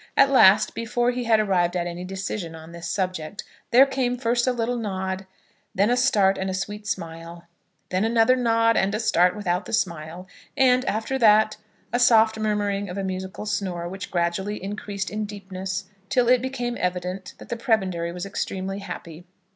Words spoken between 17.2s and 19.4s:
that the Prebendary was extremely happy.